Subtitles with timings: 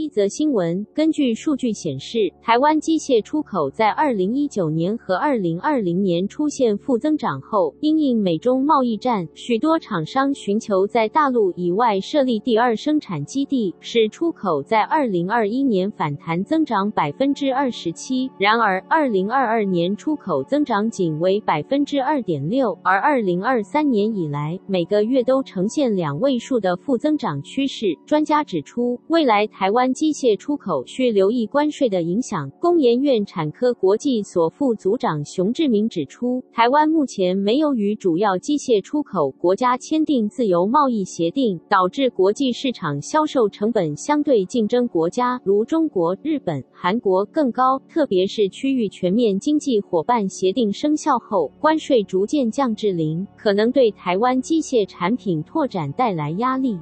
[0.00, 18.30] 一则新闻，根据数据显示，台湾机械出口在二零一九年和二零二零年出现负增长后，因应美中贸易战，许多厂商寻求在大陆以外设立第二生产基地，使出口在二零二一年反弹增长百分之二十七。
[18.38, 27.94] 然而，二零二二年出口增长仅为百分之二点六，而二零二三年以来每个月都呈现两位数的负增长趋势。
[28.06, 32.50] 专家指出，未来台湾机械出口需留意关税的影响。
[32.60, 47.80] 工研院产科国际所副组长熊志明指出，台湾目前没有与主要机械出口国家签订自由贸易协定，导致国际市场销售成本相对竞争国家如中国、日本、韩国更高。
[47.88, 56.78] 特别是区域全面经济伙伴协定生效后，关税逐渐降至零，可能对台湾机械产品拓展带来压力。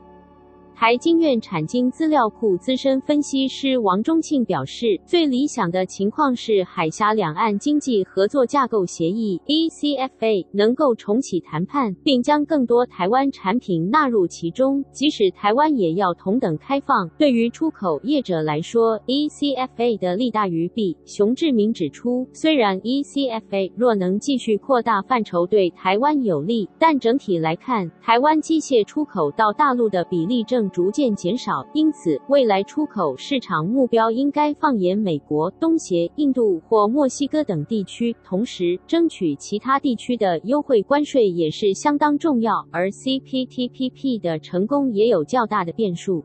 [0.81, 14.85] 台经院产经资料库资深分析师王忠庆表示，最理想的情况是海峡两岸经济合作架构协议 （ECFA） 能够重启谈判，并将更多台湾产品纳入其中。
[14.93, 17.09] 即使台湾也要同等开放。
[17.19, 20.97] 对于出口业者来说，ECFA 的利大于弊。
[21.05, 42.67] 熊志明指出，虽然 ECFA 若能继续扩大范畴对台湾有利，但整体来看，台湾机械出口到大陆的比例正逐渐减少，因此未来出口市场目标应该放眼美国、东协、印度或墨西哥等地区，同时争取其他地区的优惠关税也是相当重要。
[42.70, 46.24] 而 CPTPP 的成功也有较大的变数。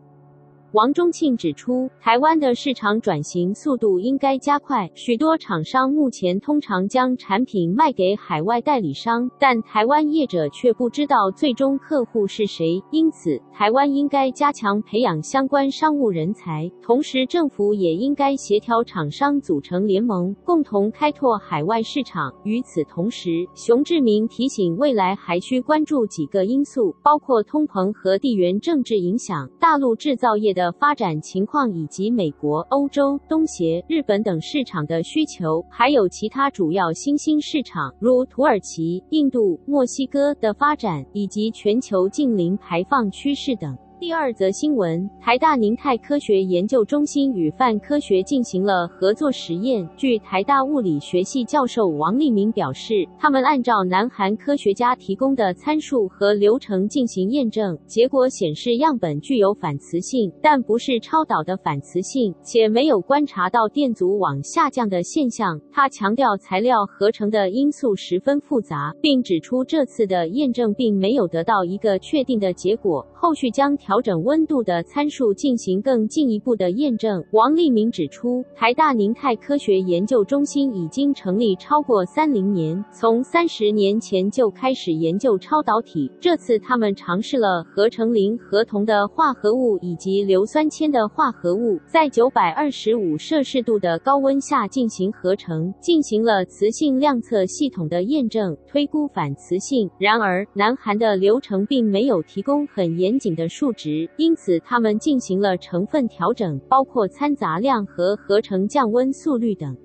[0.74, 4.90] 王忠庆指出，台湾的市场转型速度应该加快。
[4.96, 12.82] 许多厂商目前通常将产品卖给海外代理商，但台湾业者却不知道最终客户是谁。
[12.90, 22.34] 因此，台湾应该加强培养相关商务人才，同时政府也应该协调厂商组成联盟，共同开拓海外市场。
[22.44, 43.78] 与此同时，熊志明提醒，未来还需关注几个因素，包括通膨和地缘政治影响、大陆制造业的的发展情况以及美国、欧洲、东协、日本等市场的需求，还有其他主要新兴市场，如土耳其、印度、墨西哥的发展，以及全球近邻排放趋势等。
[44.04, 49.90] 第二则新闻，台大宁泰科学研究中心与泛科学进行了合作实验。
[49.96, 65.58] 据台大物理学系教授王立明表示，他们按照南韩科学家提供的参数和流程进行验证，结果显示样本具有反磁性，但不是超导的反磁性，且没有观察到电阻往下降的现象。
[65.72, 73.93] 他强调材料合成的因素十分复杂，并指出这次的验证并没有得到一个确定的结果，后续将调。
[73.94, 77.24] 调整温度的参数进行更进一步的验证。
[77.30, 86.12] 王立明指出，台大宁泰科学研究中心已经成立超过三零年，从三十年前就开始研究超导体。
[86.20, 99.88] 这次他们尝试了合成磷合铜的化合物以及硫酸铅的化合物，在九百二十五摄氏度的高温下进行合成，进行了磁性量测系统的验证，推估反磁性。
[100.00, 104.10] 然而，南韩的流程并没有提供很严谨的数值。
[104.18, 109.76] 因此，他们进行了成分调整，包括掺杂量和合成降温速率等。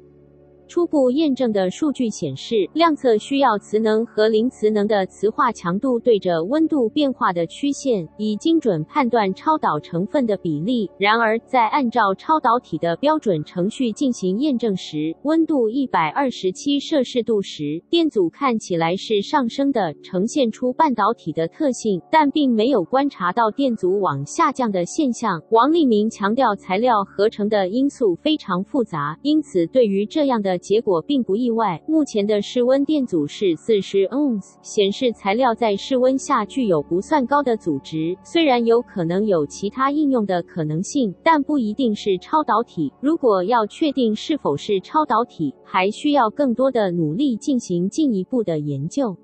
[0.68, 10.90] 初步验证的数据显示，量测需要磁能和零磁能的磁化强度对着温度变化的曲线，以精准判断超导成分的比例。
[10.98, 25.41] 然而，在按照超导体的标准程序进行验证时，温度一百二十七摄氏度时，电阻看起来是上升的，呈现出半导体的特性，但并没有观察到电阻往下降的现象。
[25.50, 31.83] 王立明强调，材料合成的因素非常复杂，因此对于这样的结果并不意外。
[31.87, 38.16] 目前的室温电阻是四十欧姆，显示材料在室温下具有不算高的阻值。
[38.22, 42.93] 虽然有可能有其他应用的可能性，但不一定是超导体。
[43.01, 49.16] 如果要确定是否是超导体，还需要更多的努力进行进一步的研究。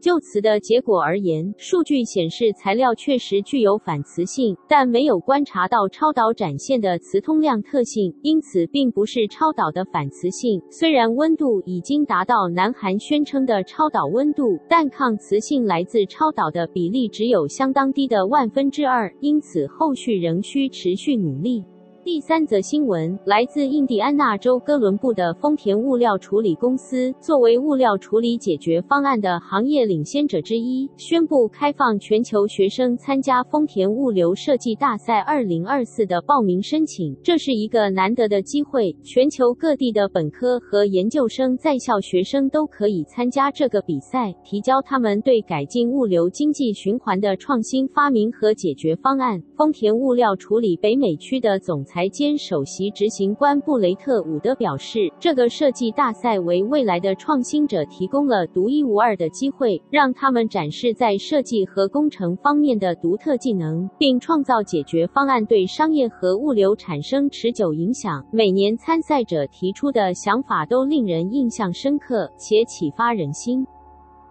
[0.00, 10.60] 就此的结果而言，数据显示材料确实具有反磁性，但没有观察到超导展现的磁通量特性，因此并不是超导的反磁性。
[10.70, 21.62] 虽然温度已经达到南韩宣称的超导温度，但抗磁性来自超导的比例只有相当低的万分之二，因此后续仍需持续努力。
[22.02, 37.14] 第三则新闻来自印第安纳州哥伦布的丰田物料处理公司，作为物料处理解决方案的行业领先者之一，宣布开放全球学生参加丰田物流设计大赛2024的报名申请。
[37.22, 49.38] 这是一个难得的机会，全球各地的本科和研究生在校学生都可以参加这个比赛，提交他们对改进物流经济循环的创新发明和解决方案。
[49.54, 68.24] 丰田物料处理北美区的总裁兼首席执行官布雷特·伍德表示，这个设计大赛为未来的创新者提供了独一无二的机会，让他们展示在设计和工程方面的独特技能，并创造解决方案，对商业和物流产生持久影响。
[68.30, 73.66] 每年参赛者提出的想法都令人印象深刻且启发人心。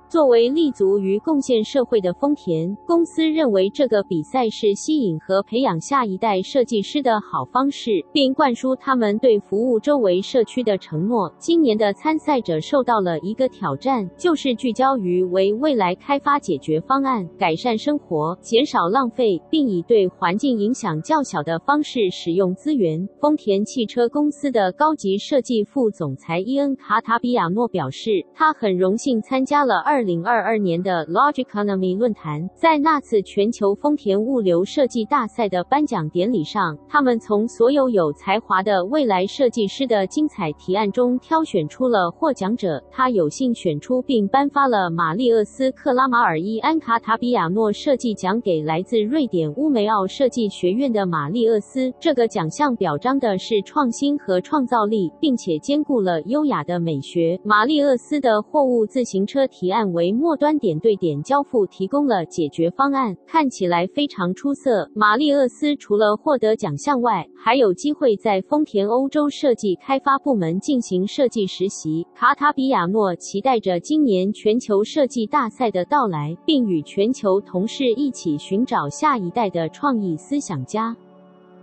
[0.09, 11.31] 作为立足于贡献社会的丰田公司，认为这个比赛是吸引和培养下一代设计师的好方式，并灌输他们对服务周围社区的承诺。
[11.37, 23.07] 今年的参赛者受到了一个挑战，就是聚焦于为未来开发解决方案，改善生活，减少浪费，并以对环境影响较小的方式使用资源。
[23.21, 29.98] 丰田汽车公司的高级设计副总裁伊恩·卡塔比亚诺表示，他很荣幸参加了二。
[29.99, 42.81] 二零二二年的 Logiconomy 论坛，在那次全球丰田物流设计大赛的颁奖典礼上，他们从所有有才华的未来设计师的精彩提案中挑选出了获奖者。
[42.89, 51.93] 他有幸选出并颁发了玛丽厄斯·克拉马尔伊安卡塔比亚诺设计奖给来自瑞典乌梅奥设计学院的玛丽厄斯。
[51.99, 57.37] 这个奖项表彰的是创新和创造力，并且兼顾了优雅的美学。
[57.43, 59.88] 玛丽厄斯的货物自行车提案。
[59.93, 64.89] 为末端点对点交付提供了解决方案，看起来非常出色。
[64.93, 72.05] 玛丽厄斯除了获得奖项外，还有机会在丰田欧洲设计开发部门进行设计实习。
[72.15, 80.95] 卡塔比亚诺期待着今年全球设计大赛的到来，并与全球同事一起寻找下一代的创意思想家。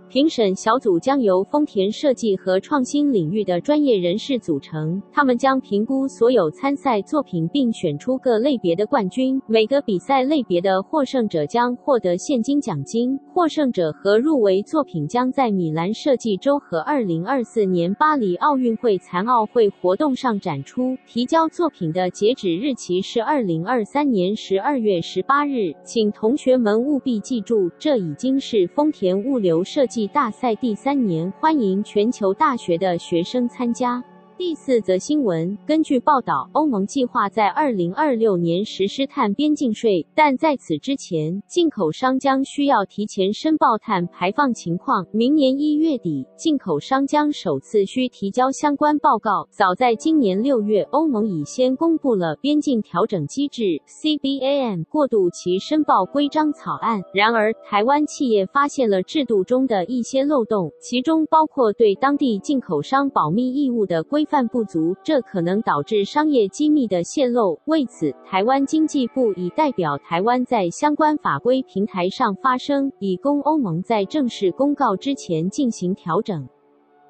[0.09, 9.41] 评审小组将由丰田设计和创新领域的专业人士组成，他们将评估所有参赛作品，并选出各类别的冠军。
[9.47, 13.19] 每个比赛类别的获胜者将获得现金奖金。
[13.33, 20.95] 获胜者和入围作品将在米兰设计周和二零二四年巴黎奥运会残奥会活动上展出。
[21.05, 29.96] 提交作品的截止日期是二零二三年十二月十八日，请同学们务必记住，这已经是丰田物流设计。
[30.05, 34.03] 大赛第三年，欢迎全球大学的学生参加。
[34.37, 45.03] 第四则新闻，根据报道，欧盟计划在二零二六年实施碳边境税，但在此之前，进口商将需要提前申报碳排放情况。
[45.11, 49.47] 明年一月底，进口商将首次需提交相关报告。
[49.49, 57.01] 早在今年六月，欧盟已先公布了边境调整机制 （CBAM） 过渡期申报规章草案。
[57.11, 64.26] 然而，台湾企业发现了制度中的一些漏洞，其中包括对当地进口商保密义务的规。
[64.29, 67.59] 范不足，这可能导致商业机密的泄露。
[67.65, 76.47] 为此，台湾经济部已代表台湾在相关法规平台上发声，以供欧盟在正式公告之前进行调整。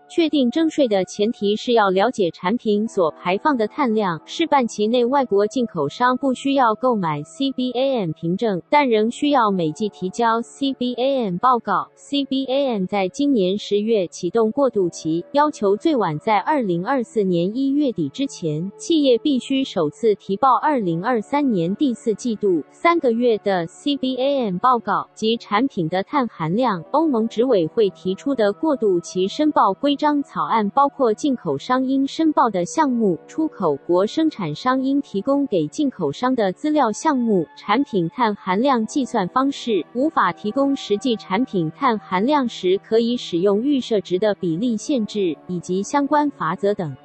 [0.09, 4.21] 确定征税的前提是要了解产品所排放的碳量。
[4.25, 11.89] 试办期内，外国进口商不需要购买 CBAM 凭证，但仍需要每季提交 CBAM 报告。
[11.97, 26.81] CBAM 在今年十月启动过渡期，要求最晚在二零二四年一月底之前，企业必须首次提报二零二三年第四季度三个月的 CBAM 报告及产品的碳含量。
[26.91, 29.96] 欧盟执委会提出的过渡期申报规。
[29.97, 46.95] 章草案包括进口商应申报的项目、出口国生产商应提供给进口商的资料项目、产品碳含量计算方式、无法提供实际产品碳含量时可以使用预设值的比例限制，以及相关法则等。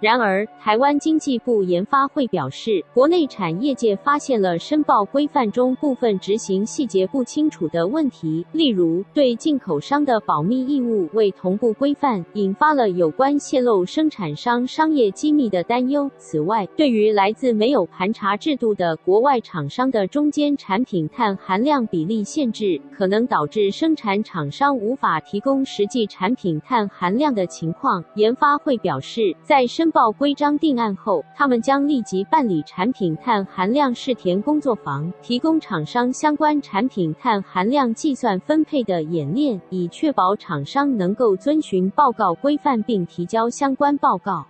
[0.00, 16.08] 然而，台湾经济部研发会表示，国内产业界发现了申报规范中部分执行细节不清楚的问题，例如对进口商的保密义务未同步规范，引发了有关泄露生产商商业机密的担忧。
[16.16, 28.04] 此外，对于来自没有盘查制度的国外厂商的中间产品碳含量比例限制，可能导致生产厂商无法提供实际产品碳含量的情况。
[28.14, 44.44] 研发会表示，在申申报规章定案后，他们将立即办理产品碳含量试填工作坊，提供厂商相关产品碳含量计算分配的演练，以确保厂商能够遵循报告规范并提交相关报告。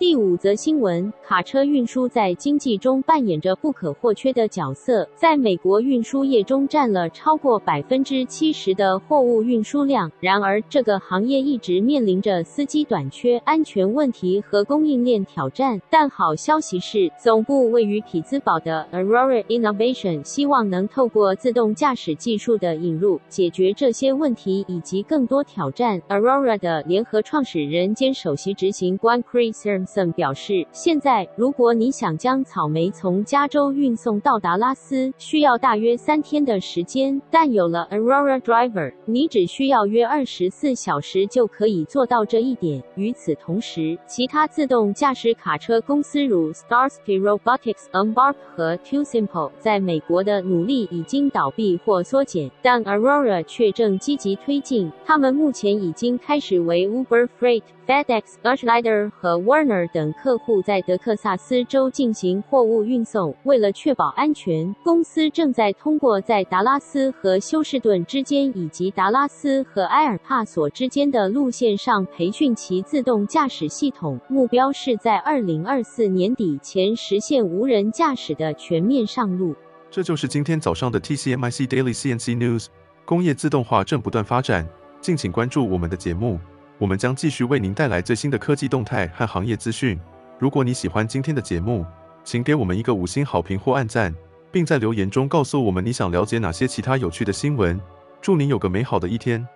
[0.00, 10.10] 第五则新闻：卡车运输在经济中扮演着不可或缺的角色，在美国运输业中占了超过百分之七十的货物运输量。
[10.18, 15.78] 然而，这个行业一直面临着司机短缺、安全问题和供应链挑战。
[15.90, 26.00] 但好消息是，总部位于匹兹堡的 Aurora Innovation 希望能透过自动驾驶技术的引入，解决这些问题以及更多挑战。
[26.08, 37.20] Aurora 的联合创始人兼首席执行官 Chris 森表示，现在如果你想将草莓从加州运送到达拉斯，需要大约三天的时间。
[37.28, 42.80] 但有了 Aurora Driver，你只需要约二十四小时就可以做到这一点。
[42.94, 54.92] 与此同时，其他自动驾驶卡车公司如 Starspeed Robotics、Embark 和 TuSimple 在美国的努力已经倒闭或缩减，但 Aurora 却正积极推进。
[55.04, 63.34] 他们目前已经开始为 Uber Freight、FedEx、Schneider 和 Werner 等客户在德克萨斯州进行货物运送。
[63.42, 79.52] 为了确保安全，公司正在通过在达拉斯和休士顿之间以及达拉斯和埃尔帕索之间的路线上培训其自动驾驶系统，目标是在二零二四年底前实现无人驾驶的全面上路。
[79.90, 82.66] 这就是今天早上的 TCMIC Daily CNC News。
[83.04, 84.64] 工业自动化正不断发展，
[85.00, 86.38] 敬请关注我们的节目。
[86.80, 90.00] 我们将继续为您带来最新的科技动态和行业资讯。
[90.38, 91.84] 如果你喜欢今天的节目，
[92.24, 94.14] 请给我们一个五星好评或按赞，
[94.50, 97.78] 并在留言中告诉我们你想了解哪些其他有趣的新闻。
[98.22, 99.46] 祝您有个美好的一天。